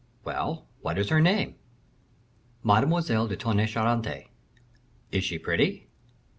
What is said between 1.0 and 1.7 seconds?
her name?"